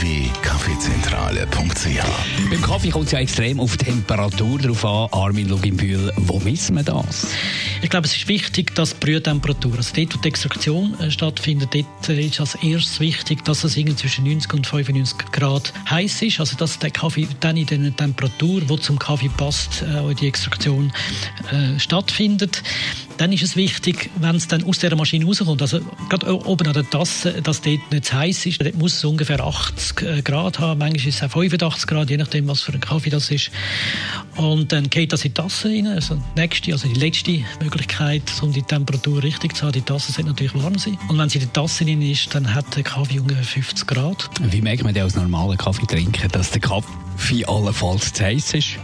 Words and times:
www.kaffeezentrale.ch 0.00 2.50
Beim 2.50 2.62
Kaffee 2.62 2.90
kommt 2.90 3.06
es 3.06 3.12
ja 3.12 3.18
extrem 3.18 3.58
auf 3.58 3.76
die 3.76 3.86
Temperatur 3.86 4.58
drauf 4.58 4.84
an. 4.84 5.08
Armin 5.10 5.48
Luginbühl, 5.48 6.12
wo 6.16 6.38
missen 6.38 6.76
wir 6.76 6.84
das? 6.84 7.28
Ich 7.82 7.90
glaube, 7.90 8.06
es 8.06 8.16
ist 8.16 8.28
wichtig, 8.28 8.74
dass 8.74 8.90
die 8.90 9.06
Brühtemperatur, 9.06 9.76
also 9.76 9.94
dort, 9.94 10.16
wo 10.16 10.20
die 10.20 10.28
Extraktion 10.28 10.98
äh, 11.00 11.10
stattfindet, 11.10 11.74
dort 11.74 12.08
äh, 12.08 12.26
ist 12.26 12.40
als 12.40 12.54
erstes 12.56 13.00
wichtig, 13.00 13.44
dass 13.44 13.64
es 13.64 13.76
irgendwie 13.76 13.96
zwischen 13.96 14.24
90 14.24 14.54
und 14.54 14.66
95 14.66 15.32
Grad 15.32 15.72
heiß 15.90 16.22
ist. 16.22 16.40
Also 16.40 16.56
dass 16.56 16.78
der 16.78 16.90
Kaffee 16.90 17.26
dann 17.40 17.56
in 17.56 17.66
der 17.66 17.96
Temperatur, 17.96 18.60
die 18.60 18.80
zum 18.80 18.98
Kaffee 18.98 19.30
passt, 19.36 19.82
äh, 19.82 20.14
die 20.14 20.28
Extraktion 20.28 20.92
äh, 21.50 21.78
stattfindet. 21.78 22.62
Dann 23.16 23.32
ist 23.32 23.42
es 23.42 23.56
wichtig, 23.56 24.10
wenn 24.20 24.36
es 24.36 24.46
dann 24.46 24.62
aus 24.62 24.78
der 24.78 24.94
Maschine 24.94 25.24
rauskommt, 25.24 25.60
also 25.60 25.80
gerade 26.08 26.46
oben 26.46 26.68
an 26.68 26.72
der 26.72 26.88
Tasse, 26.88 27.42
dass 27.42 27.60
dort 27.60 27.90
nicht 27.90 28.04
zu 28.04 28.16
heiß 28.16 28.46
ist. 28.46 28.62
Dort 28.62 28.76
muss 28.76 28.94
es 28.94 29.04
ungefähr 29.04 29.40
80 29.40 29.87
äh, 30.02 30.22
Grad 30.22 30.58
haben, 30.58 30.78
manchmal 30.78 31.08
ist 31.08 31.16
es 31.16 31.22
auch 31.22 31.32
85 31.32 31.86
Grad, 31.86 32.10
je 32.10 32.16
nachdem, 32.16 32.48
was 32.48 32.62
für 32.62 32.72
ein 32.72 32.80
Kaffee 32.80 33.10
das 33.10 33.30
ist. 33.30 33.50
Und 34.36 34.72
dann 34.72 34.88
geht 34.90 35.12
das 35.12 35.24
in 35.24 35.32
die 35.32 35.34
Tasse 35.34 35.68
rein, 35.68 35.86
also 35.86 36.14
die 36.14 36.40
nächste, 36.40 36.72
also 36.72 36.88
die 36.88 36.98
letzte 36.98 37.44
Möglichkeit, 37.62 38.22
um 38.42 38.52
die 38.52 38.62
Temperatur 38.62 39.22
richtig 39.22 39.56
zu 39.56 39.66
haben. 39.66 39.72
Die 39.72 39.82
Tasse 39.82 40.12
sollte 40.12 40.30
natürlich 40.30 40.54
warm 40.54 40.78
sein. 40.78 40.98
Und 41.08 41.18
wenn 41.18 41.28
sie 41.28 41.38
in 41.38 41.44
die 41.44 41.52
Tasse 41.52 41.84
rein 41.86 42.02
ist, 42.02 42.34
dann 42.34 42.54
hat 42.54 42.76
der 42.76 42.82
Kaffee 42.82 43.18
ungefähr 43.18 43.44
50 43.44 43.86
Grad. 43.86 44.30
Wie 44.40 44.60
merkt 44.60 44.84
man 44.84 44.94
denn 44.94 45.04
als 45.04 45.16
normalen 45.16 45.58
Kaffeetrinker, 45.58 46.28
dass 46.28 46.50
der 46.50 46.60
Kaffee 46.60 47.44
allenfalls 47.46 48.12
zu 48.12 48.24
heiß 48.24 48.54
ist? 48.54 48.78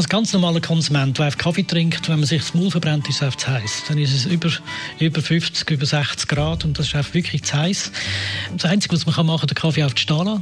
Als 0.00 0.08
ganz 0.08 0.32
normaler 0.32 0.62
Konsument, 0.62 1.18
der 1.18 1.30
Kaffee 1.32 1.62
trinkt, 1.62 2.08
wenn 2.08 2.20
man 2.20 2.26
sich 2.26 2.40
das 2.40 2.54
Maul 2.54 2.70
verbrennt, 2.70 3.06
ist 3.10 3.20
es 3.20 3.36
zu 3.36 3.48
heiß. 3.48 3.82
Dann 3.86 3.98
ist 3.98 4.14
es 4.14 4.24
über, 4.24 4.48
über 4.98 5.20
50, 5.20 5.70
über 5.70 5.84
60 5.84 6.26
Grad 6.26 6.64
und 6.64 6.78
das 6.78 6.86
ist 6.86 6.94
einfach 6.94 7.12
wirklich 7.12 7.42
zu 7.42 7.54
heiß. 7.54 7.92
Das 8.56 8.64
Einzige, 8.64 8.94
was 8.94 9.04
man 9.04 9.26
machen 9.26 9.40
kann, 9.40 9.48
den 9.48 9.54
Kaffee 9.56 9.84
auf 9.84 9.92
die 9.92 10.00
Stahlen. 10.00 10.40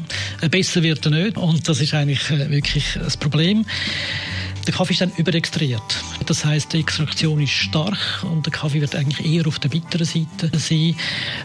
Besser 0.48 0.84
wird 0.84 1.04
er 1.06 1.10
nicht 1.10 1.36
und 1.36 1.68
das 1.68 1.80
ist 1.80 1.92
eigentlich 1.92 2.30
äh, 2.30 2.48
wirklich 2.50 3.00
das 3.02 3.16
Problem. 3.16 3.66
Der 4.68 4.74
Kaffee 4.74 4.92
ist 4.92 5.00
dann 5.00 5.10
überextrahiert. 5.16 6.04
Das 6.26 6.44
heißt, 6.44 6.72
die 6.72 6.78
Extraktion 6.78 7.42
ist 7.42 7.50
stark 7.50 7.98
und 8.22 8.46
der 8.46 8.52
Kaffee 8.52 8.80
wird 8.80 8.94
eigentlich 8.94 9.26
eher 9.26 9.44
auf 9.48 9.58
der 9.58 9.70
bitteren 9.70 10.06
Seite 10.06 10.56
sein 10.56 10.94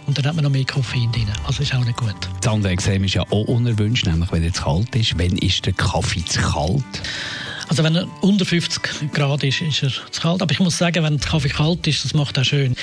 und 0.05 0.20
dann 0.20 0.27
hat 0.27 0.36
man 0.36 0.44
noch 0.44 0.52
mehr 0.52 0.66
Koffein 0.66 1.11
drin. 1.11 1.31
Also 1.48 1.64
ist 1.64 1.73
auch 1.73 1.83
nicht 1.83 1.98
gut. 1.98 2.14
Das 2.42 2.53
andere 2.53 2.73
Extrem 2.73 3.05
ist 3.05 3.16
ja 3.16 3.23
auch 3.23 3.48
unerwünscht, 3.48 4.05
nämlich 4.05 4.31
wenn 4.31 4.44
es 4.44 4.61
kalt 4.61 4.95
ist. 4.95 5.17
Wenn 5.17 5.36
ist 5.39 5.66
der 5.66 5.73
Kaffee 5.73 6.23
zu 6.23 6.39
kalt? 6.39 7.02
Also 7.74 7.84
wenn 7.86 7.96
er 7.96 8.08
unter 8.22 8.46
50 8.46 9.12
Grad 9.14 9.44
ist, 9.44 9.60
ist 9.64 9.82
er 9.82 9.90
zu 10.12 10.22
kalt. 10.22 10.44
Aber 10.44 10.52
ich 10.52 10.60
muss 10.60 10.78
sagen, 10.78 11.04
wenn 11.04 11.18
der 11.18 11.28
Kaffee 11.28 11.50
kalt 11.50 11.88
ist, 11.88 12.06
das 12.06 12.14
macht 12.14 12.38
auch 12.38 12.44
schön. 12.44 12.76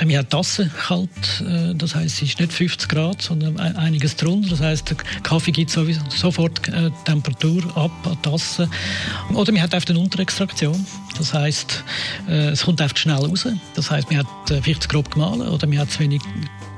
Ähm, 0.00 0.08
wir 0.08 0.18
haben 0.18 0.24
die 0.24 0.28
Tasse 0.28 0.68
kalt, 0.76 1.08
äh, 1.48 1.72
das 1.76 1.94
heißt, 1.94 2.16
es 2.16 2.22
ist 2.30 2.40
nicht 2.40 2.52
50 2.52 2.88
Grad, 2.88 3.22
sondern 3.22 3.56
einiges 3.60 4.16
drunter. 4.16 4.50
Das 4.50 4.60
heißt, 4.60 4.90
der 4.90 4.96
Kaffee 5.22 5.52
gibt 5.52 5.70
sowieso 5.70 6.00
sofort 6.08 6.66
äh, 6.66 6.90
Temperatur 7.04 7.62
ab 7.76 7.92
an 8.06 8.18
die 8.24 8.28
Tasse. 8.28 8.68
Oder 9.32 9.52
wir 9.52 9.62
haben 9.62 9.72
einfach 9.72 9.88
eine 9.88 10.00
Unterextraktion. 10.00 10.84
Das 11.16 11.32
heißt, 11.32 11.84
äh, 12.28 12.48
es 12.48 12.64
kommt 12.64 12.80
einfach 12.80 12.96
schnell 12.96 13.14
raus. 13.14 13.46
Das 13.76 13.88
heißt, 13.88 14.10
man 14.10 14.26
hat 14.26 14.64
40 14.64 14.90
grob 14.90 15.12
gemahlen 15.12 15.42
oder 15.42 15.64
man 15.68 15.78
hat 15.78 15.92
zu 15.92 16.00
wenig 16.00 16.22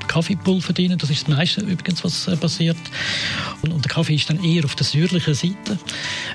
Kaffeepulver 0.07 0.73
drin. 0.73 0.97
Das 0.99 1.11
ist 1.11 1.29
das 1.29 1.37
meiste 1.37 1.61
übrigens, 1.63 2.05
was 2.05 2.31
passiert. 2.39 2.77
Und, 3.63 3.73
und, 3.73 3.85
der 3.85 3.93
Kaffee 3.93 4.15
ist 4.15 4.31
dann 4.31 4.43
eher 4.43 4.65
auf 4.65 4.75
der 4.75 4.87
südlichen 4.87 5.35
Seite. 5.35 5.79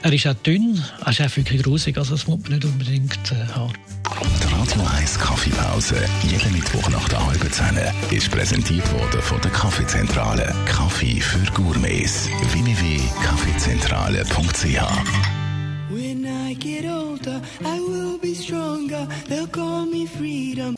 Er 0.01 0.13
ist 0.13 0.27
auch 0.27 0.33
dünn, 0.33 0.83
er 1.03 1.11
ist 1.11 1.21
auch 1.21 1.37
wirklich 1.37 1.63
grusig, 1.63 1.97
also 1.97 2.11
das 2.11 2.27
muss 2.27 2.41
man 2.43 2.51
nicht 2.53 2.65
unbedingt 2.65 3.31
äh, 3.31 3.47
haben. 3.53 3.73
Die 4.43 4.47
Radio 4.53 4.83
1 4.97 5.19
Kaffeepause, 5.19 5.95
jeden 6.23 6.51
Mittwoch 6.53 6.89
nach 6.89 7.07
der 7.09 7.23
halben 7.25 7.51
Zehn, 7.51 7.77
ist 8.11 8.31
präsentiert 8.31 8.91
worden 8.93 9.21
von 9.21 9.39
der 9.41 9.51
Kaffeezentrale. 9.51 10.55
Kaffee 10.65 11.21
für 11.21 11.43
Gourmets. 11.53 12.27
www.kaffeezentrale.ch 12.51 14.81
When 15.89 16.25
I 16.25 16.53
get 16.53 16.85
older, 16.85 17.41
I 17.65 17.79
will 17.79 18.17
be 18.17 18.33
stronger. 18.33 19.05
They'll 19.27 19.47
call 19.47 19.85
me 19.85 20.05
freedom. 20.05 20.77